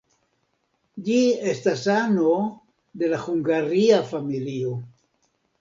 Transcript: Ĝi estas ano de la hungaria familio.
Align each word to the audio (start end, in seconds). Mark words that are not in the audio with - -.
Ĝi 1.09 1.17
estas 1.51 1.83
ano 1.97 2.33
de 3.03 3.13
la 3.15 3.21
hungaria 3.27 4.03
familio. 4.15 4.77